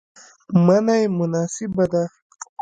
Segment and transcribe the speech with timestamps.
[0.65, 2.03] منی مناسبه ده